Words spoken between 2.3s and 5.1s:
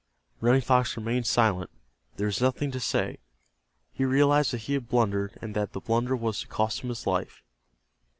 nothing to say. He realized that he had